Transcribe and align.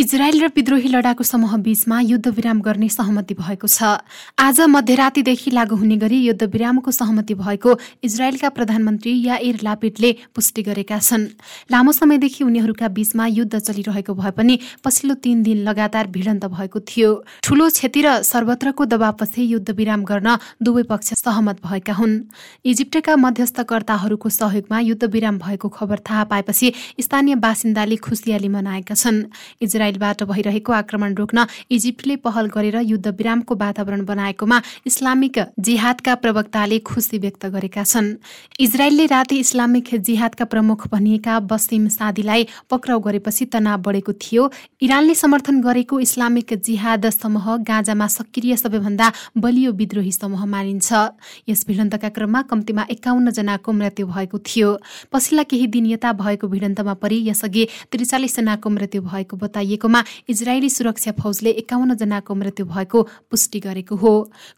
Israel 0.00 0.40
र 0.40 0.46
विद्रोही 0.56 0.88
लडाकु 0.88 1.24
समूह 1.24 1.56
बीचमा 1.60 2.00
युद्ध 2.00 2.28
विराम 2.32 2.60
गर्ने 2.64 2.88
सहमति 2.88 3.34
भएको 3.36 3.68
छ। 3.68 4.00
आज 4.40 4.60
मध्यरातीदेखि 4.64 5.50
लागू 5.52 5.76
हुने 5.76 5.96
गरी 6.00 6.18
युद्ध 6.24 6.42
विरामको 6.42 6.90
सहमति 6.90 7.34
भएको 7.36 7.70
इजरायलका 8.00 8.48
प्रधानमन्त्री 8.48 9.12
याइर 9.20 9.60
लापिडले 9.60 10.10
पुष्टि 10.32 10.62
गरेका 10.62 10.98
छन्। 10.98 11.26
लामो 11.68 11.92
समयदेखि 11.92 12.44
उनीहरूका 12.44 12.88
बीचमा 12.88 13.26
युद्ध 13.28 13.58
चलिरहेको 13.58 14.14
भए 14.14 14.30
पनि 14.32 14.58
पछिल्लो 14.80 15.14
तीन 15.20 15.42
दिन 15.42 15.68
लगातार 15.68 16.06
भिडन्त 16.08 16.44
भएको 16.48 16.80
थियो। 16.80 17.10
ठूलो 17.44 17.68
क्षति 17.68 18.00
र 18.00 18.08
सर्वत्रको 18.24 18.84
दबावपछि 18.86 19.44
युद्ध 19.52 19.68
विराम 19.76 20.08
गर्न 20.08 20.36
दुवै 20.64 20.82
पक्ष 20.88 21.12
सहमत 21.20 21.60
भएका 21.60 21.92
हुन्। 21.92 22.16
इजिप्टका 22.64 23.16
मध्यस्थकर्ताहरूको 23.18 24.28
सहयोगमा 24.30 24.80
युद्ध 24.80 25.04
विराम 25.12 25.36
भएको 25.44 25.68
खबर 25.68 25.98
थाहा 26.08 26.24
पाएपछि 26.32 26.72
स्थानीय 27.04 27.34
बासिन्दाले 27.36 27.96
खुसियाली 28.00 28.48
मनाएका 28.48 28.96
छन्। 28.96 29.22
इजरायलबाट 29.90 30.22
भइरहेको 30.22 30.72
आक्रमण 30.72 31.14
रोक्न 31.14 31.46
इजिप्टले 31.70 32.16
पहल 32.22 32.46
गरेर 32.46 32.76
युद्ध 32.84 33.06
विरामको 33.08 33.54
वातावरण 33.56 34.04
बनाएकोमा 34.04 34.60
इस्लामिक 34.86 35.38
जिहादका 35.58 36.14
प्रवक्ताले 36.14 36.78
खुसी 36.80 37.18
व्यक्त 37.18 37.46
गरेका 37.46 37.82
छन्। 37.84 38.14
इजरायलले 38.60 39.06
राति 39.06 39.38
इस्लामिक 39.38 39.88
जिहादका 40.00 40.44
प्रमुख 40.44 40.86
भनिएका 40.92 41.38
बसिम 41.42 41.88
सादीलाई 41.90 42.46
पक्राउ 42.70 42.98
गरेपछि 43.00 43.44
तनाव 43.46 43.82
बढेको 43.82 44.12
थियो। 44.14 44.50
इरानले 44.80 45.14
समर्थन 45.14 45.60
गरेको 45.60 46.00
इस्लामिक 46.00 46.54
जिहाद 46.60 47.10
समूह 47.10 47.56
गाजामा 47.66 48.06
सक्रिय 48.08 48.56
सबैभन्दा 48.56 49.12
बलियो 49.36 49.72
विद्रोही 49.72 50.12
समूह 50.12 50.44
मानिन्छ। 50.46 50.92
यस 51.48 51.66
भिडन्तका 51.66 52.08
क्रममा 52.14 52.42
कम्तीमा 52.50 52.86
एकाउन्न 52.90 53.30
जनाको 53.30 53.72
मृत्यु 53.72 54.06
भएको 54.06 54.38
थियो। 54.38 54.70
पछिल्ला 55.12 55.42
केही 55.50 55.66
दिन 55.66 55.86
यता 55.86 56.12
भएको 56.14 56.48
भिडन्तमा 56.48 56.94
परि 57.02 57.18
यसअघि 57.28 57.66
त्रिचालिस 57.90 58.36
जनाको 58.36 58.70
मृत्यु 58.70 59.02
भएको 59.02 59.36
बताइएको 59.36 59.79
गरिएकोमा 59.80 60.04
इजरायली 60.28 60.68
सुरक्षा 60.70 61.12
फौजले 61.16 61.50
एकाउन्न 61.62 61.94
जनाको 61.96 62.34
मृत्यु 62.34 62.66
भएको 62.66 63.02
पुष्टि 63.30 63.60
गरेको 63.60 63.96
हो। 63.96 64.12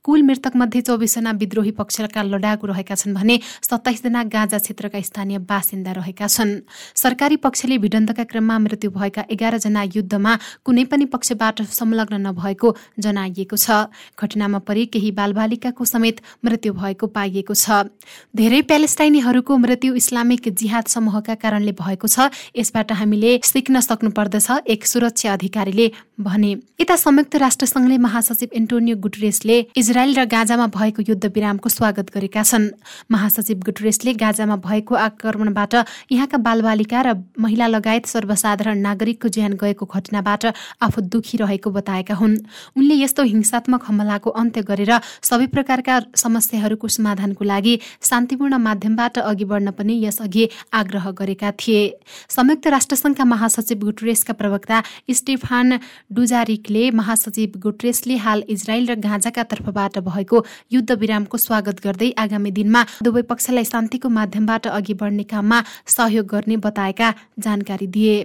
कुल 0.04 0.22
मृतक 0.22 0.52
मध्ये 0.56 0.80
चौबिसजना 0.82 1.30
विद्रोही 1.32 1.70
पक्षका 1.78 2.22
लडाकु 2.22 2.66
रहेका 2.66 2.94
छन् 2.94 3.14
भने 3.14 3.38
सत्ताइसजना 3.62 4.22
गाजा 4.24 4.58
क्षेत्रका 4.58 5.00
स्थानीय 5.00 5.38
बासिन्दा 5.40 5.92
रहेका 5.92 6.26
छन्। 6.26 6.50
सरकारी 6.94 7.36
पक्षले 7.36 7.78
भिडन्तका 7.78 8.24
क्रममा 8.24 8.58
मृत्यु 8.58 8.90
भएका 8.90 9.22
एघारजना 9.30 9.82
युद्धमा 9.94 10.32
कुनै 10.64 10.84
पनि 10.90 11.04
पक्षबाट 11.06 11.62
संलग्न 11.62 12.26
नभएको 12.26 12.68
जनाइएको 12.98 13.56
छ। 13.56 13.86
घटनामा 14.18 14.58
परि 14.66 14.86
केही 14.92 15.10
बालबालिकाको 15.12 15.84
समेत 15.84 16.20
मृत्यु 16.44 16.72
भएको 16.74 17.06
पाइएको 17.06 17.54
छ। 17.54 17.94
धेरै 18.34 18.60
प्यालेस्टाइनीहरूको 18.66 19.56
मृत्यु 19.56 19.94
इस्लामिक 19.94 20.48
जिहाद 20.50 20.84
समूहका 20.88 21.34
कारणले 21.38 21.72
भएको 21.72 22.06
छ। 22.08 22.30
यसबाट 22.56 22.92
हामीले 22.92 23.38
सिक्न 23.44 23.80
सक्नुपर्दछ 23.80 24.66
एक 24.66 24.86
सुरक्षा 25.02 25.32
अधिकारीले 25.32 25.90
भने 26.22 26.50
यता 26.80 26.94
संयुक्त 26.96 27.34
राष्ट्रसङ्घले 27.42 27.96
महासचिव 27.98 28.48
एन्टोनियो 28.54 28.96
गुटरेसले 29.02 29.56
इजरायल 29.74 30.14
र 30.14 30.24
गाजामा 30.30 30.66
भएको 30.70 31.02
युद्ध 31.02 31.26
विरामको 31.26 31.68
स्वागत 31.68 32.10
गरेका 32.14 32.42
छन्। 32.42 32.68
महासचिव 33.10 33.58
गुटरेसले 33.66 34.12
गाजामा 34.14 34.56
भएको 34.62 34.94
आक्रमणबाट 34.94 35.74
यहाँका 36.12 36.38
बालबालिका 36.38 37.00
र 37.02 37.08
महिला 37.34 37.66
लगायत 37.66 38.06
सर्वसाधारण 38.06 38.78
नागरिकको 38.78 39.28
ज्यान 39.28 39.52
गएको 39.58 39.86
घटनाबाट 39.86 40.46
आफू 40.78 41.00
दुखी 41.10 41.36
रहेको 41.42 41.70
बताएका 41.70 42.14
हुन्। 42.14 42.36
उनले 42.78 42.94
यस्तो 43.02 43.22
हिंसात्मक 43.26 43.82
हमलाको 43.88 44.30
अन्त्य 44.30 44.62
गरेर 44.62 44.92
सबै 45.22 45.46
प्रकारका 45.50 45.98
समस्याहरूको 46.14 46.88
समाधानको 46.88 47.42
लागि 47.44 47.74
शान्तिपूर्ण 48.00 48.54
माध्यमबाट 48.62 49.18
अघि 49.20 49.44
बढ्न 49.50 49.70
पनि 49.74 49.98
यसअघि 50.06 50.48
आग्रह 50.72 51.10
गरेका 51.18 51.50
थिए। 51.58 51.82
संयुक्त 52.30 52.66
राष्ट्रसङ्घका 52.68 53.24
महासचिव 53.24 53.78
गुटरेसका 53.82 54.32
प्रवक्ता 54.34 54.82
स्टेफान 55.10 55.78
डुजारिकले 56.14 56.90
महासचिव 56.92 57.58
गुट्रेसले 57.62 58.16
हाल 58.24 58.42
इजरायल 58.48 58.84
र 58.88 58.94
गाँजाका 59.00 59.42
तर्फबाट 59.50 59.98
भएको 60.00 60.44
युद्ध 60.72 60.90
विरामको 60.92 61.36
स्वागत 61.38 61.76
गर्दै 61.84 62.10
आगामी 62.18 62.50
दिनमा 62.52 62.82
दुवै 63.02 63.22
पक्षलाई 63.30 63.64
शान्तिको 63.64 64.08
माध्यमबाट 64.10 64.66
अघि 64.68 64.94
बढ्ने 64.94 65.24
काममा 65.32 65.58
सहयोग 65.86 66.26
गर्ने 66.26 66.56
बताएका 66.64 67.08
जानकारी 67.40 67.86
दिए। 67.88 68.16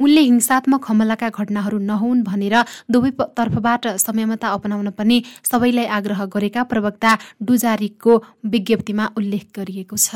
उनले 0.00 0.20
हिंसात्मक 0.22 0.82
हमलाका 0.88 1.28
घटनाहरू 1.30 1.78
नहुन् 1.80 2.22
भनेर 2.24 2.56
दुवै 2.90 3.10
तर्फबाट 3.36 3.86
संयमता 3.98 4.48
अपनाउन 4.48 4.90
पनि 4.98 5.22
सबैलाई 5.50 5.86
आग्रह 5.98 6.24
गरेका 6.34 6.62
प्रवक्ता 6.72 7.10
डुजारिकको 7.42 8.12
विज्ञप्तिमा 8.52 9.04
उल्लेख 9.16 9.46
गरिएको 9.56 9.96
छ। 9.96 10.08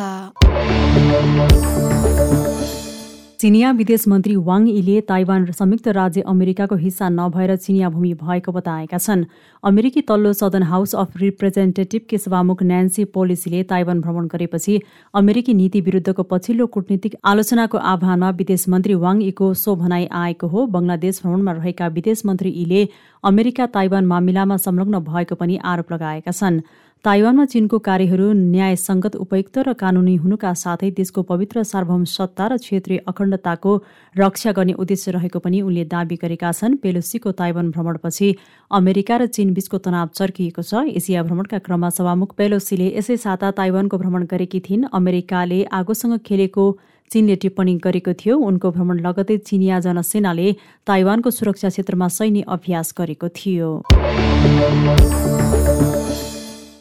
चिनिया 3.41 3.71
विदेश 3.79 4.07
मन्त्री 4.09 4.35
वाङ 4.45 4.69
इले 4.71 5.01
ताइवान 5.09 5.45
र 5.47 5.53
संयुक्त 5.53 5.89
राज्य 5.97 6.21
अमेरिकाको 6.27 6.77
हिस्सा 6.77 7.09
नभएर 7.09 7.57
चिनिया 7.57 7.89
भूमि 7.91 8.13
भएको 8.17 8.53
बताएका 8.53 8.99
छन्। 8.99 9.25
अमेरिकी 9.63 10.01
तल्लो 10.09 10.33
सदन 10.33 10.63
हाउस 10.63 10.95
अफ 10.95 11.17
रिप्रेजेन्टेटिभकी 11.21 12.19
सभामुख 12.19 12.63
न्यान्सी 12.63 13.05
पोलिसीले 13.13 13.63
ताइवान 13.73 14.01
भ्रमण 14.01 14.27
गरेपछि 14.33 14.81
अमेरिकी 15.15 15.55
नीति 15.55 15.81
विरुद्धको 15.81 16.23
पछिल्लो 16.33 16.67
कूटनीतिक 16.73 17.17
आलोचनाको 17.25 17.79
आह्वानमा 17.93 18.31
विदेश 18.41 18.69
मन्त्री 18.69 18.95
वाङ 19.05 19.23
इको 19.29 19.53
सो 19.55 19.77
भनाई 19.77 20.09
आएको 20.23 20.47
हो। 20.49 20.67
बङ्गलादेश 20.73 21.21
भ्रमणमा 21.23 21.53
रहेका 21.61 21.87
विदेश 21.93 22.25
मन्त्री 22.27 22.51
इले 22.65 22.89
अमेरिका 23.25 23.67
ताइवान 23.77 24.07
मामिलामा 24.07 24.57
संलग्न 24.65 25.05
भएको 25.13 25.35
पनि 25.37 25.61
आरोप 25.61 25.93
लगाएका 25.93 26.33
छन्। 26.33 26.61
ताइवानमा 27.07 27.45
चीनको 27.51 27.79
कार्यहरू 27.87 28.29
न्यायसङ्गत 28.37 29.17
उपयुक्त 29.25 29.57
र 29.67 29.73
कानुनी 29.81 30.15
हुनुका 30.23 30.51
साथै 30.61 30.89
देशको 30.95 31.23
पवित्र 31.29 31.63
सार्वभौम 31.63 32.05
सत्ता 32.13 32.47
र 32.51 32.57
क्षेत्रीय 32.59 32.99
अखण्डताको 33.07 33.75
रक्षा 34.15 34.53
गर्ने 34.57 34.75
उद्देश्य 34.75 35.15
रहेको 35.17 35.39
पनि 35.45 35.61
उनले 35.63 35.85
दावी 35.93 36.17
गरेका 36.23 36.51
छन्। 36.53 36.75
पेलोसीको 36.83 37.31
ताइवान 37.41 37.71
भ्रमणपछि 37.77 38.29
अमेरिका 38.71 39.19
र 39.23 39.27
चीन 39.37 39.55
बीचको 39.55 39.79
तनाव 39.87 40.09
चर्किएको 40.19 40.63
छ। 40.63 40.83
एसिया 40.99 41.23
भ्रमणका 41.23 41.59
क्रममा 41.63 41.91
सभामुख 41.95 42.35
पेलोसीले 42.35 42.89
यसै 42.99 43.17
साता 43.27 43.51
ताइवानको 43.55 44.03
भ्रमण 44.03 44.27
गरेकी 44.27 44.61
थिइन्। 44.67 44.91
अमेरिकाले 44.91 45.61
आगोसँग 45.79 46.19
खेलेको 46.27 46.65
चीनले 47.11 47.37
टिप्पणी 47.39 47.77
गरेको 47.87 48.17
थियो। 48.19 48.35
उनको 48.51 48.75
भ्रमण 48.75 49.07
लगतै 49.07 49.39
चिनिया 49.47 49.79
जनसेनाले 49.87 50.49
ताइवानको 50.91 51.31
सुरक्षा 51.39 51.71
क्षेत्रमा 51.71 52.11
सैन्य 52.19 52.51
अभ्यास 52.51 52.95
गरेको 52.99 53.29
थियो। 53.39 53.71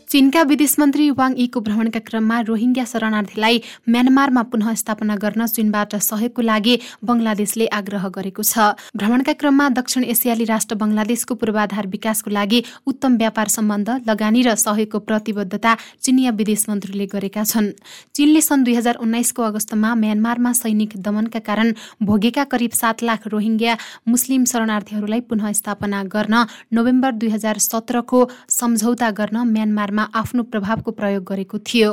चीनका 0.07 0.41
विदेश 0.49 0.73
मन्त्री 0.79 1.09
वाङ 1.17 1.31
यीको 1.37 1.59
भ्रमणका 1.67 1.99
क्रममा 2.07 2.37
रोहिङ्ग्या 2.49 2.85
शरणार्थीलाई 2.85 3.55
म्यानमारमा 3.93 4.41
पुनः 4.51 4.73
स्थापना 4.81 5.15
गर्न 5.23 5.45
चीनबाट 5.55 5.95
सहयोगको 6.07 6.41
लागि 6.41 6.75
बङ्गलादेशले 7.07 7.65
आग्रह 7.79 8.07
गरेको 8.17 8.43
छ। 8.43 8.53
भ्रमणका 8.95 9.33
क्रममा 9.41 9.65
दक्षिण 9.79 10.03
एसियाली 10.13 10.45
राष्ट्र 10.45 10.75
बङ्गलादेशको 10.81 11.33
पूर्वाधार 11.41 11.87
विकासको 11.95 12.29
लागि 12.37 12.59
उत्तम 12.85 13.17
व्यापार 13.17 13.47
सम्बन्ध 13.55 13.89
लगानी 14.09 14.41
र 14.47 14.55
सहयोगको 14.55 14.99
प्रतिबद्धता 15.09 15.71
चिनिया 16.03 16.31
विदेश 16.39 16.65
मन्त्रीले 16.69 17.05
गरेका 17.15 17.43
छन्। 17.43 17.71
चीनले 18.15 18.41
सन् 18.41 18.63
दुई 18.65 18.75
हजार 18.75 19.01
उन्नाइसको 19.01 19.41
अगस्तमा 19.43 19.89
म्यानमारमा 20.03 20.51
सैनिक 20.61 21.01
दमनका 21.01 21.39
कारण 21.49 21.73
भोगेका 22.05 22.43
करिब 22.53 22.77
सात 22.81 23.03
लाख 23.03 23.27
रोहिङ्ग्या 23.33 23.77
मुस्लिम 24.07 24.45
शरणार्थीहरूलाई 24.53 25.21
पुनः 25.29 25.51
स्थापना 25.59 26.03
गर्न 26.13 26.45
नोभेम्बर 26.75 27.11
दुई 27.19 27.29
हजार 27.35 27.57
सत्रको 27.65 28.19
सम्झौता 28.51 29.09
गर्न 29.19 29.37
म्यानमारमा 29.49 30.04
आफ्नो 30.13 30.43
प्रभावको 30.43 30.91
प्रयोग 30.91 31.23
गरेको 31.23 31.57
थियो। 31.59 31.91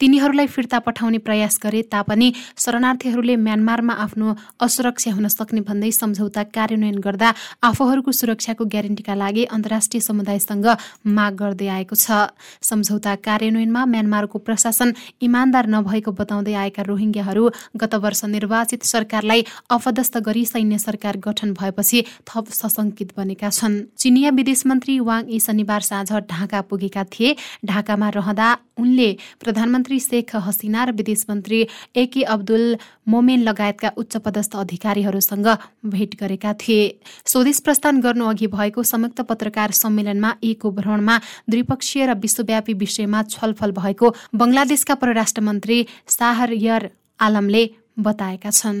तिनीहरूलाई 0.00 0.46
फिर्ता 0.46 0.78
पठाउने 0.78 1.18
प्रयास 1.18 1.58
गरे 1.62 1.82
तापनि 1.92 2.32
शरणार्थीहरूले 2.56 3.36
म्यानमारमा 3.36 3.94
आफ्नो 4.04 4.34
असुरक्षा 4.60 5.10
हुन 5.12 5.28
सक्ने 5.28 5.60
भन्दै 5.62 5.90
सम्झौता 5.92 6.42
कार्यान्वयन 6.56 6.98
गर्दा 6.98 7.28
आफूहरूको 7.62 8.12
सुरक्षाको 8.12 8.64
ग्यारेन्टीका 8.64 9.14
लागि 9.14 9.44
अन्तर्राष्ट्रिय 9.52 10.00
समुदायसँग 10.00 10.66
माग 11.06 11.32
गर्दै 11.34 11.68
आएको 11.68 11.96
छ। 11.96 12.32
सम्झौता 12.62 13.14
कार्यान्वयनमा 13.26 13.84
म्यानमारको 13.84 14.38
प्रशासन 14.38 14.92
इमान्दार 15.22 15.66
नभएको 15.68 16.10
बताउँदै 16.12 16.54
आएका 16.54 16.82
रोहिङ्ग्याहरू 16.82 17.44
गत 17.76 17.94
वर्ष 17.94 18.24
निर्वाचित 18.24 18.82
सरकारलाई 18.84 19.44
अपदस्थ 19.70 20.18
गरी 20.18 20.44
सैन्य 20.46 20.78
सरकार 20.78 21.16
गठन 21.18 21.52
भएपछि 21.52 21.98
थप 22.28 22.46
सशङ्कित 22.52 23.12
बनेका 23.16 23.50
छन्। 23.50 23.74
चिनिया 23.98 24.30
विदेश 24.30 24.66
मन्त्री 24.66 24.98
वाङ 25.00 25.22
यी 25.28 25.40
शनिबार 25.40 25.82
साँझ 25.82 26.10
ढाका 26.32 26.60
पुगेका 26.70 27.04
थिए। 27.04 27.36
ढाकामा 27.66 28.08
रहँदा 28.10 28.48
उनले 28.78 29.10
प्रधानमन्त्री 29.40 29.98
शेख 30.00 30.34
हसिना 30.46 30.84
र 30.84 30.92
विदेश 30.92 31.24
मन्त्री 31.30 31.60
एके 31.96 32.22
अब्दुल 32.34 32.64
मोमेन 33.08 33.42
लगायतका 33.42 33.90
उच्च 33.96 34.16
पदस्थ 34.16 34.56
अधिकारीहरूसँग 34.56 35.48
भेट 35.86 36.14
गरेका 36.20 36.52
थिए। 36.60 36.82
स्वदेश 37.26 37.58
प्रस्थान 37.60 38.00
गर्नु 38.00 38.24
अघि 38.26 38.46
भएको 38.48 38.82
संयुक्त 38.82 39.20
पत्रकार 39.28 39.70
सम्मेलनमा 39.72 40.30
एको 40.42 40.70
भ्रमणमा 40.70 41.18
द्विपक्षीय 41.50 42.06
र 42.06 42.14
विश्वव्यापी 42.22 42.72
विषयमा 42.74 43.22
छलफल 43.30 43.70
भएको 43.72 44.14
बङ्गलादेशका 44.34 44.94
परराष्ट्र 44.94 45.40
मन्त्री 45.42 45.78
शाहरयर 46.08 46.90
आलमले 47.20 47.64
बताएका 47.98 48.50
छन्। 48.50 48.78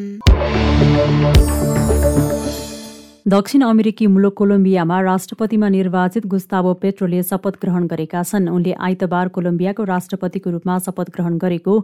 दक्षिण 3.26 3.62
अमेरिकी 3.62 4.06
मुलुक 4.06 4.34
कोलम्बियामा 4.34 5.00
राष्ट्रपतिमा 5.02 5.68
निर्वाचित 5.68 6.24
गुस्ताबो 6.26 6.72
पेट्रोले 6.74 7.22
शपथ 7.22 7.58
ग्रहण 7.62 7.86
गरेका 7.86 8.22
छन्। 8.22 8.48
उनले 8.48 8.72
आइतबार 8.74 9.28
कोलम्बियाको 9.28 9.84
राष्ट्रपतिको 9.84 10.50
रूपमा 10.50 10.78
शपथ 10.78 11.10
ग्रहण 11.14 11.36
गरेको 11.38 11.74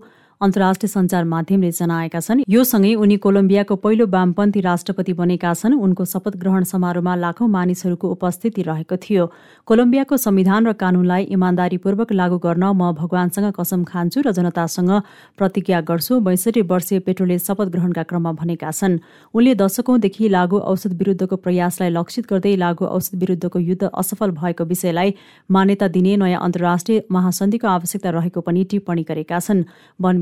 अन्तर्राष्ट्रिय 0.41 0.89
सञ्चार 0.89 1.25
माध्यमले 1.25 1.71
जनाएका 1.71 2.21
छन्। 2.21 2.43
यो 2.49 2.63
सँगै 2.65 2.95
उनी 2.95 3.17
कोलम्बियाको 3.19 3.77
पहिलो 3.77 4.07
वामपन्थी 4.07 4.61
राष्ट्रपति 4.63 5.13
बनेका 5.13 5.53
छन्। 5.53 5.75
उनको 5.75 6.05
शपथ 6.05 6.37
ग्रहण 6.39 6.65
समारोहमा 6.65 7.15
लाखौं 7.17 7.49
मानिसहरूको 7.49 8.07
उपस्थिति 8.09 8.63
रहेको 8.63 8.97
थियो। 8.97 9.25
कोलम्बियाको 9.67 10.17
संविधान 10.17 10.67
र 10.67 10.73
कानूनलाई 10.79 11.23
इमान्दारीपूर्वक 11.35 12.13
लागू 12.13 12.39
गर्न 12.39 12.65
म 12.71 12.93
भगवानसँग 12.95 13.53
कसम 13.59 13.83
खान्छु 13.85 14.23
र 14.23 14.31
जनतासँग 14.31 14.91
प्रतिज्ञा 15.39 15.81
गर्छु। 15.91 16.21
बैसठी 16.23 16.63
वर्षीय 16.63 16.99
पेट्रोले 17.03 17.39
शपथ 17.39 17.75
ग्रहणका 17.75 18.03
क्रममा 18.07 18.33
भनेका 18.39 18.71
छन्। 18.71 18.99
उनले 19.35 19.55
दशकौंदेखि 19.59 20.29
लागू 20.29 20.59
औषध 20.63 20.95
विरुद्धको 21.03 21.37
प्रयासलाई 21.43 21.91
लक्षित 21.91 22.31
गर्दै 22.31 22.55
लागू 22.57 22.87
औषध 22.87 23.19
विरुद्धको 23.19 23.59
युद्ध 23.59 23.91
असफल 23.91 24.31
भएको 24.39 24.65
विषयलाई 24.71 25.15
मान्यता 25.51 25.89
दिने 25.91 26.17
नयाँ 26.17 26.41
अन्तर्राष्ट्रिय 26.47 27.03
महासन्धिको 27.11 27.67
आवश्यकता 27.67 28.11
रहेको 28.15 28.41
पनि 28.47 28.65
टिप्पणी 28.71 29.03
गरेका 29.03 29.39
छन्। 29.41 29.67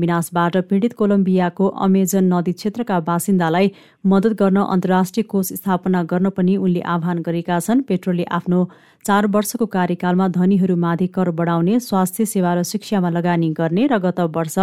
विनाशबाट 0.07 0.55
पीडित 0.69 0.93
कोलम्बियाको 0.95 1.65
अमेजन 1.83 2.23
नदी 2.33 2.51
क्षेत्रका 2.53 2.99
बासिन्दालाई 3.03 3.71
मद्दत 4.05 4.33
गर्न 4.39 4.57
अन्तर्राष्ट्रिय 4.65 5.23
कोष 5.27 5.47
स्थापना 5.59 6.03
गर्न 6.07 6.29
पनि 6.31 6.55
उनले 6.57 6.81
आह्वान 6.87 7.17
गरेका 7.27 7.59
छन्। 7.59 7.83
पेट्रोलले 7.83 8.23
आफ्नो 8.31 8.59
चार 9.05 9.27
वर्षको 9.27 9.65
कार्यकालमा 9.67 10.27
धनीहरूमाथि 10.31 11.07
कर 11.11 11.31
बढाउने 11.35 11.79
स्वास्थ्य 11.81 12.25
सेवा 12.25 12.53
र 12.55 12.63
शिक्षामा 12.63 13.09
लगानी 13.11 13.49
गर्ने 13.59 13.87
र 13.91 13.99
गत 13.99 14.19
वर्ष 14.31 14.57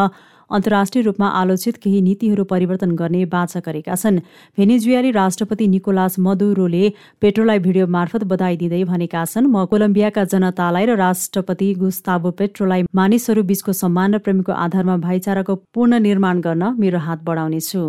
अन्तर्राष्ट्रिय 0.55 1.03
रूपमा 1.05 1.29
आलोचित 1.41 1.77
केही 1.83 2.01
नीतिहरू 2.01 2.45
परिवर्तन 2.45 2.91
गर्ने 2.97 3.25
बाचा 3.27 3.61
गरेका 3.67 3.95
छन्। 3.95 4.19
भेनेजुयाली 4.59 5.11
राष्ट्रपति 5.13 5.67
निकोलास 5.69 6.19
मदुरोले 6.19 6.85
पेट्रोलाई 7.23 7.59
भिडियो 7.67 7.87
मार्फत 7.91 8.25
बधाई 8.33 8.57
दिँदै 8.57 8.83
भनेका 8.85 9.25
छन् 9.27 9.51
म 9.51 9.65
कोलम्बियाका 9.67 10.25
जनतालाई 10.33 10.85
र 10.87 10.97
राष्ट्रपति 10.97 11.69
गुस्ताबो 11.83 12.31
पेट्रोलाई 12.39 12.83
मानिसहरू 12.95 13.43
बीचको 13.45 13.73
सम्मान 13.75 14.15
र 14.15 14.19
प्रेमको 14.25 14.53
आधारमा 14.65 14.97
भाइचाराको 15.07 15.55
पुनर्निर्माण 15.75 16.41
गर्न 16.41 16.63
मेरो 16.79 16.99
हात 17.07 17.21
बढाउनेछु। 17.25 17.83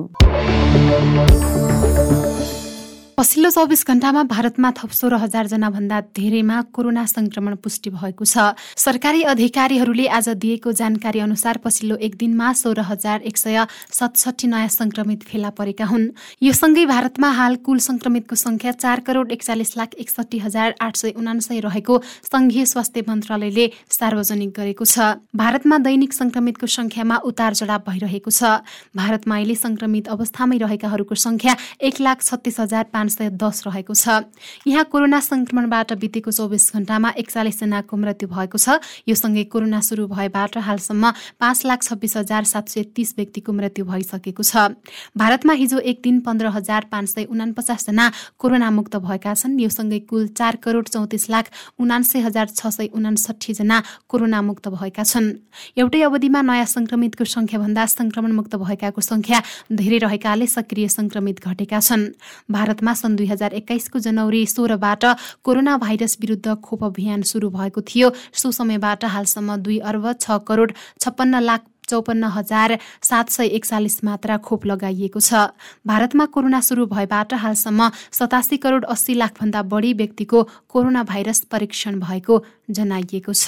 पछिल्लो 3.17 3.49
चौबिस 3.49 3.87
घण्टामा 3.87 4.21
भारतमा 4.27 4.69
थप 4.75 4.91
सोह्र 4.91 5.15
हजार 5.15 5.47
जना 5.47 5.69
भन्दा 5.71 5.99
धेरैमा 6.19 6.61
कोरोना 6.75 7.05
संक्रमण 7.07 7.55
पुष्टि 7.63 7.89
भएको 7.89 8.25
छ। 8.27 8.51
सरकारी 8.75 9.21
अधिकारीहरूले 9.23 10.07
आज 10.11 10.27
दिएको 10.35 10.71
जानकारी 10.75 11.19
अनुसार 11.23 11.57
पछिल्लो 11.63 11.95
एक 11.95 12.15
दिनमा 12.19 12.51
सोह्र 12.53 12.83
हजार 12.83 13.21
एक 13.23 13.37
सय 13.37 13.65
सतसठी 13.71 14.47
नयाँ 14.47 14.67
संक्रमित 14.67 15.23
फेला 15.23 15.49
परेका 15.55 15.85
हुन्। 15.85 16.09
यो 16.43 16.51
सँगै 16.51 16.85
भारतमा 16.85 17.29
हाल 17.31 17.55
कुल 17.63 17.79
संक्रमितको 17.79 18.35
संख्या 18.35 18.71
चार 18.73 18.99
करोड 19.07 19.31
एकचालिस 19.31 19.71
लाख 19.77 19.95
एकसठी 19.95 20.37
हजार 20.43 20.75
आठ 20.81 20.95
सय 20.97 21.15
उनासय 21.15 21.59
रहेको 21.63 22.01
संघीय 22.27 22.65
स्वास्थ्य 22.67 23.03
मन्त्रालयले 23.07 23.69
सार्वजनिक 23.91 24.51
गरेको 24.51 24.85
छ। 24.85 25.15
भारतमा 25.31 25.77
दैनिक 25.87 26.13
संक्रमितको 26.13 26.67
संख्यामा 26.67 27.23
उतार 27.23 27.53
चढाव 27.55 27.79
भइरहेको 27.87 28.35
छ। 28.35 28.59
भारतमा 28.91 29.35
अहिले 29.35 29.55
संक्रमित 29.55 30.11
अवस्थामै 30.11 30.57
रहेकाहरूको 30.59 31.15
संख्या 31.15 31.55
एक 31.79 32.01
लाख 32.01 32.21
छत्तिस 32.21 32.59
हजार 32.59 32.83
पाँच 32.91 33.03
सय 33.07 33.29
दस 33.35 33.63
रहेको 33.67 33.93
छ। 33.93 34.25
यहाँ 34.67 34.83
कोरोना 34.85 35.19
संक्रमणबाट 35.19 35.93
बितेको 35.99 36.31
चौबिस 36.31 36.73
घण्टामा 36.73 37.09
एकचालिसजनाको 37.17 37.97
मृत्यु 37.97 38.27
भएको 38.29 38.57
छ। 38.57 38.79
यो 39.07 39.15
सँगै 39.15 39.43
कोरोना 39.49 39.79
सुरु 39.81 40.07
भएबाट 40.07 40.57
हालसम्म 40.57 41.11
पाँच 41.39 41.65
लाख 41.65 41.83
छब्बिस 41.83 42.17
हजार 42.17 42.43
सात 42.45 42.69
सय 42.69 42.83
तीस 42.95 43.13
व्यक्तिको 43.17 43.51
मृत्यु 43.53 43.85
भइसकेको 43.85 44.43
छ। 44.43 44.75
भारतमा 45.17 45.53
हिजो 45.53 45.79
एक 45.79 46.01
दिन 46.03 46.19
पन्ध्र 46.21 46.47
हजार 46.55 46.85
पाँच 46.91 47.09
सय 47.09 47.23
उनापचासजना 47.29 48.05
कोरोना 48.39 48.69
मुक्त 48.71 48.95
भएका 48.97 49.33
छन्। 49.35 49.59
यो 49.59 49.69
सँगै 49.69 49.99
कुल 50.05 50.27
चार 50.33 50.55
करोड 50.63 50.87
चौतिस 50.89 51.29
लाख 51.29 51.45
उनान्सय 51.79 52.19
हजार 52.19 52.47
छ 52.49 52.67
सय 52.67 52.89
उनासठीजना 52.93 53.77
कोरोना 54.09 54.41
मुक्त 54.41 54.67
भएका 54.69 55.03
छन्। 55.03 55.31
एउटै 55.77 56.01
अवधिमा 56.01 56.41
नयाँ 56.41 56.65
संक्रमितको 56.65 57.23
संख्याभन्दा 57.25 57.85
संक्रमण 57.85 58.31
मुक्त 58.31 58.55
भएकाको 58.55 59.01
संख्या 59.01 59.41
धेरै 59.71 59.97
रहेकाले 59.97 60.47
सक्रिय 60.47 60.87
संक्रमित 60.89 61.39
घटेका 61.41 61.79
छन्। 61.79 62.03
भारतमा 62.51 62.93
सन् 62.95 63.15
दुई 63.15 63.27
हजार 63.27 63.53
एक्काइसको 63.55 63.99
जनवरी 63.99 64.45
सोह्रबाट 64.47 65.03
कोरोना 65.43 65.77
भाइरस 65.77 66.17
विरुद्ध 66.21 66.55
खोप 66.63 66.83
अभियान 66.83 67.21
सुरु 67.27 67.49
भएको 67.51 67.81
थियो। 67.83 68.07
सो 68.33 68.51
समयबाट 68.53 69.05
हालसम्म 69.05 69.55
दुई 69.61 69.77
अर्ब 69.85 70.11
छ 70.15 70.41
करोड 70.47 70.73
छप्पन्न 70.99 71.39
लाख 71.41 71.61
चौपन्न 71.85 72.23
हजार 72.33 72.77
सात 73.03 73.29
सय 73.29 73.47
एकचालिस 73.55 74.03
मात्रा 74.03 74.37
खोप 74.41 74.65
लगाइएको 74.65 75.19
छ। 75.19 75.53
भारतमा 75.85 76.25
कोरोना 76.33 76.61
सुरु 76.65 76.85
भएबाट 76.89 77.33
हालसम्म 77.43 77.89
सतासी 78.11 78.57
करोड 78.57 78.85
अस्सी 78.89 79.13
लाखभन्दा 79.13 79.61
बढी 79.69 79.93
व्यक्तिको 80.01 80.43
कोरोना 80.65 81.03
भाइरस 81.05 81.39
परीक्षण 81.51 81.99
भएको 82.01 82.43
जनाइएको 82.71 83.33
छ। 83.35 83.45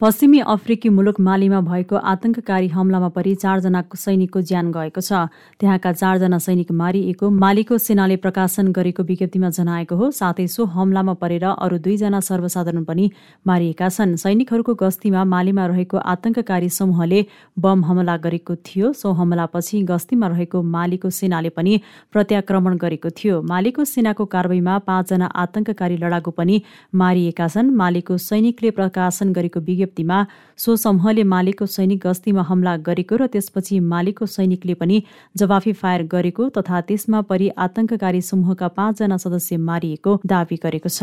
पश्चिमी 0.00 0.38
अफ्रिकी 0.42 0.88
मुलुक 0.88 1.20
मालीमा 1.20 1.60
भएको 1.60 1.96
आतंककारी 2.10 2.68
हमलामा 2.68 3.08
परि 3.08 3.34
चारजनाको 3.34 3.96
सैनिकको 3.96 4.40
ज्यान 4.42 4.70
गएको 4.72 5.00
छ। 5.00 5.30
त्यहाँका 5.60 5.92
चारजना 5.92 6.38
सैनिक 6.38 6.70
मारिएको 6.72 7.30
मालीको 7.32 7.78
सेनाले 7.78 8.16
प्रकाशन 8.16 8.72
गरेको 8.72 9.02
विज्ञप्तिमा 9.02 9.50
जनाएको 9.50 9.96
हो 9.96 10.10
साथै 10.10 10.46
सो 10.46 10.64
हमलामा 10.74 11.14
परेर 11.14 11.44
अरू 11.46 11.78
दुईजना 11.78 12.20
सर्वसाधारण 12.20 12.84
पनि 12.84 13.10
मारिएका 13.46 13.88
छन्। 13.88 14.16
सैनिकहरूको 14.16 14.74
गस्तीमा 14.74 15.24
मालीमा 15.24 15.66
रहेको 15.66 15.96
आतंककारी 16.04 16.68
समूहले 16.70 17.20
बम 17.58 17.84
हमला 17.84 18.16
गरेको 18.26 18.56
थियो। 18.66 18.92
सो 18.94 19.12
हमलापछि 19.14 19.82
गस्तीमा 19.84 20.26
रहेको 20.34 20.62
मालीको 20.74 21.10
सेनाले 21.12 21.54
पनि 21.54 21.80
प्रत्याक्रमण 22.12 22.76
गरेको 22.78 23.10
थियो। 23.12 23.42
मालीको 23.44 23.84
सेनाको 23.84 24.24
कारवाहीमा 24.26 24.78
पाँचजना 24.90 25.26
आतंककारी 25.44 25.96
लडाकु 26.02 26.30
पनि 26.32 26.60
मारिएका 26.94 27.48
छन्। 27.48 27.70
मालीको 27.76 28.18
सैनिकले 28.20 28.70
प्रकाशन 28.72 29.32
गरेको 29.32 29.60
विज्ञप्तिमा 29.84 30.18
सो 30.56 30.76
समूहले 30.76 31.24
मालिकको 31.24 31.66
सैनिक 31.66 32.00
गस्तीमा 32.06 32.42
हमला 32.48 32.76
गरेको 32.88 33.16
र 33.16 33.26
त्यसपछि 33.28 33.80
मालिकको 33.92 34.26
सैनिकले 34.26 34.74
पनि 34.74 34.96
जवाफी 35.36 35.72
फायर 35.80 36.02
गरेको 36.12 36.48
तथा 36.58 36.80
त्यसमा 36.88 37.20
परि 37.30 37.48
आतंककारी 37.58 38.20
समूहका 38.22 38.68
पाँचजना 38.78 39.16
सदस्य 39.16 39.56
मारिएको 39.70 40.12
दावी 40.26 40.56
गरेको 40.64 40.88
छ। 40.88 41.00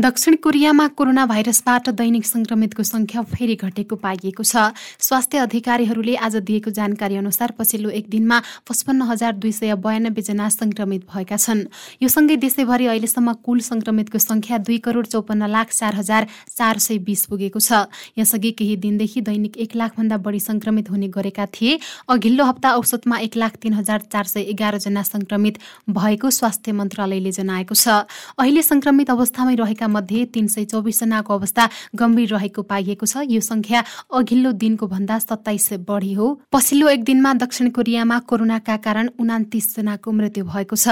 दक्षिण 0.00 0.34
कोरियामा 0.36 0.86
कोरोना 0.96 1.24
भाइरसबाट 1.26 1.88
दैनिक 1.92 2.24
संक्रमितको 2.24 2.82
संख्या 2.82 3.22
फेरि 3.22 3.54
घटेको 3.54 3.96
पाइएको 3.96 4.42
छ। 4.42 4.72
स्वास्थ्य 4.98 5.38
अधिकारीहरूले 5.38 6.14
आज 6.16 6.36
दिएको 6.40 6.70
जानकारी 6.72 7.16
अनुसार 7.16 7.52
पछिल्लो 7.58 7.90
एक 7.90 8.08
दिनमा 8.08 8.38
पचपन्न 8.64 9.02
हजार 9.02 9.32
दुई 9.36 9.52
सय 9.52 9.74
बयानब्बे 9.76 10.22
जना 10.22 10.48
संक्रमित 10.48 11.04
भएका 11.04 11.36
छन्। 11.36 11.60
यो 12.00 12.08
सँगै 12.08 12.36
देशैभरि 12.38 12.86
अहिलेसम्म 12.86 13.32
कुल 13.44 13.60
संक्रमितको 13.60 14.18
संख्या 14.18 14.58
दुई 14.64 14.78
करोड 14.80 15.06
चौपन्न 15.06 15.46
लाख 15.46 15.68
चार 15.70 15.94
हजार 15.94 16.26
चार 16.48 16.78
सय 16.78 16.98
बिस 17.04 17.26
पुगेको 17.28 17.60
छ। 17.60 17.84
यसअघि 18.16 18.50
केही 18.56 18.76
दिनदेखि 18.80 19.20
दैनिक 19.20 19.56
एक 19.58 19.76
लाखभन्दा 19.76 20.16
बढी 20.16 20.40
संक्रमित 20.40 20.90
हुने 20.90 21.08
गरेका 21.10 21.46
थिए। 21.52 21.76
अघिल्लो 22.08 22.44
हप्ता 22.46 22.72
औसतमा 22.72 23.18
एक 23.20 23.36
लाख 23.36 23.60
तीन 23.60 23.74
हजार 23.74 24.08
चार 24.08 24.24
सय 24.24 24.48
एघार 24.48 24.78
जना 24.80 25.02
संक्रमित 25.04 25.60
भएको 25.92 26.30
स्वास्थ्य 26.30 26.72
मन्त्रालयले 26.72 27.32
जनाएको 27.32 27.74
छ। 27.74 28.08
अहिले 28.40 28.62
संक्रमित 28.64 29.10
अवस्थामै 29.10 29.54
रहेका 29.60 29.88
मध्ये 29.90 30.24
तीन 30.34 30.46
सय 30.48 30.64
चौबिसजनाको 30.64 31.34
अवस्था 31.34 31.68
गम्भीर 31.94 32.28
रहेको 32.30 32.62
पाइएको 32.62 33.06
छ। 33.06 33.26
यो 33.28 33.40
संख्या 33.42 33.84
अघिल्लो 34.12 34.52
दिनको 34.54 34.86
भन्दा 34.86 35.18
सत्ताइस 35.20 35.68
बढी 35.88 36.12
हो। 36.14 36.26
पछिल्लो 36.52 36.88
एक 36.88 37.04
दिनमा 37.04 37.32
दक्षिण 37.40 37.70
कोरियामा 37.70 38.18
कोरोनाका 38.30 38.76
कारण 38.78 39.10
उनातिस 39.20 39.76
जनाको 39.76 40.12
मृत्यु 40.12 40.44
भएको 40.44 40.76
छ। 40.76 40.86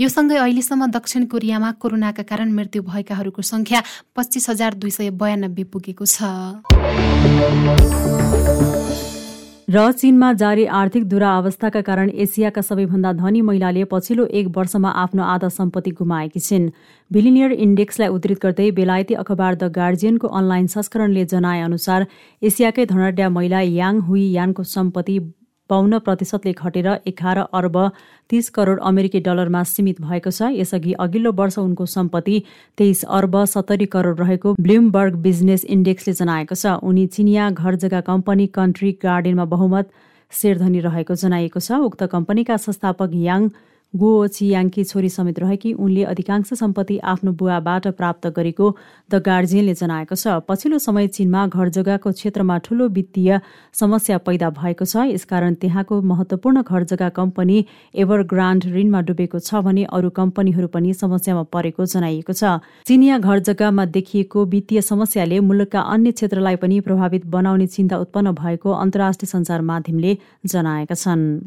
यो 0.00 0.08
सँगै 0.08 0.36
अहिलेसम्म 0.38 0.86
दक्षिण 0.90 1.24
कोरियामा 1.26 1.70
कोरोनाका 1.78 2.22
कारण 2.24 2.52
मृत्यु 2.52 2.82
भएकाहरूको 2.82 3.42
संख्या 3.44 3.82
पच्चिस 4.16 4.50
हजार 4.50 4.74
दुई 4.76 4.90
सय 4.90 5.10
बयानब्बे 5.12 5.64
पुगेको 5.72 6.04
छ। 6.06 6.22
र 9.68 9.92
चीनमा 9.92 10.32
जारी 10.32 10.64
आर्थिक 10.68 11.04
दुरावस्थाका 11.08 11.80
कारण 11.80 12.10
एसियाका 12.22 12.60
सबैभन्दा 12.60 13.12
धनी 13.12 13.40
महिलाले 13.40 13.84
पछिल्लो 13.84 14.24
एक 14.30 14.46
वर्षमा 14.56 14.90
आफ्नो 15.02 15.22
आधा 15.24 15.48
सम्पत्ति 15.48 15.90
गुमाएकी 15.90 16.40
छिन्। 16.40 16.68
बिलिनियर 17.10 17.52
इन्डेक्सलाई 17.64 18.08
उद्धित 18.08 18.42
गर्दै 18.42 18.70
बेलायती 18.70 19.14
अखबार 19.14 19.54
द 19.54 19.70
गार्जियनको 19.72 20.28
अनलाइन 20.30 20.66
संस्करणले 20.66 21.24
जनाए 21.24 21.60
अनुसार 21.62 22.06
एसियाकै 22.42 22.86
धनड्या 22.86 23.28
महिला 23.30 23.60
याङ 23.60 24.00
हुई 24.00 24.28
यानको 24.32 24.62
सम्पत्ति 24.68 25.18
बाहन्न 25.70 25.98
प्रतिशतले 25.98 26.52
घटेर 26.52 26.86
एघार 27.06 27.38
अर्ब 27.38 27.76
तीस 28.30 28.48
करोड 28.50 28.80
अमेरिकी 28.82 29.20
डलरमा 29.20 29.62
सीमित 29.64 30.00
भएको 30.00 30.30
छ। 30.30 30.50
यसअघि 30.54 30.92
अघिल्लो 31.00 31.32
वर्ष 31.32 31.58
उनको 31.58 31.86
सम्पत्ति 31.88 32.42
तेइस 32.78 33.04
अर्ब 33.10 33.44
सत्तरी 33.46 33.86
करोड 33.88 34.20
रहेको 34.20 34.54
ब्लुमबर्ग 34.60 35.14
बिजनेस 35.24 35.64
इन्डेक्सले 35.66 36.14
जनाएको 36.14 36.54
छ। 36.54 36.78
उनी 36.84 37.06
चिनिया 37.08 37.50
घर 37.50 37.74
जग्गा 37.76 38.00
कम्पनी 38.04 38.46
कन्ट्री 38.52 38.90
गार्डनमा 39.02 39.44
बहुमत 39.52 39.90
शेरधनी 40.32 40.80
रहेको 40.80 41.14
जनाइएको 41.16 41.60
छ। 41.60 41.80
उक्त 41.84 42.02
कम्पनीका 42.12 42.56
संस्थापक 42.58 43.10
याङ 43.22 43.48
गो 43.94 44.26
चियाङकी 44.26 44.84
छोरी 44.84 45.08
समेत 45.08 45.38
रहेकी। 45.38 45.72
उनले 45.74 46.04
अधिकांश 46.04 46.52
सम्पत्ति 46.54 46.98
आफ्नो 47.06 47.32
बुवाबाट 47.32 47.86
प्राप्त 47.94 48.26
गरेको 48.36 48.74
द 49.10 49.22
गार्जियनले 49.22 49.74
जनाएको 49.74 50.14
छ। 50.14 50.42
पछिल्लो 50.48 50.78
समय 50.78 51.06
चीनमा 51.08 51.46
घर 51.46 51.68
जग्गाको 51.68 52.12
क्षेत्रमा 52.12 52.58
ठूलो 52.58 52.88
वित्तीय 52.88 53.40
समस्या 53.74 54.18
पैदा 54.18 54.50
भएको 54.52 54.84
छ। 54.84 55.06
यसकारण 55.08 55.54
त्यहाँको 55.54 56.00
महत्वपूर्ण 56.04 56.62
घर 56.62 56.84
जग्गा 56.84 57.08
कम्पनी 57.14 57.64
एभर 57.94 58.22
ग्रान्ड 58.26 58.64
ऋणमा 58.74 59.00
डुबेको 59.02 59.38
छ 59.40 59.62
भने 59.62 59.84
अरू 59.90 60.10
कम्पनीहरू 60.10 60.68
पनि 60.68 60.94
समस्यामा 60.94 61.42
परेको 61.54 61.86
जनाइएको 61.86 62.32
छ। 62.32 62.58
चिनिया 62.86 63.18
घर 63.18 63.38
जग्गामा 63.46 63.84
देखिएको 63.94 64.44
वित्तीय 64.46 64.80
समस्याले 64.82 65.40
मुलुकका 65.40 65.80
अन्य 65.80 66.12
क्षेत्रलाई 66.12 66.56
पनि 66.56 66.80
प्रभावित 66.80 67.26
बनाउने 67.28 67.66
चिन्ता 67.68 67.98
उत्पन्न 67.98 68.32
भएको 68.34 68.72
अन्तर्राष्ट्रिय 68.74 69.28
सञ्चार 69.28 69.62
माध्यमले 69.62 70.16
जनाएका 70.46 70.94
छन्। 70.96 71.42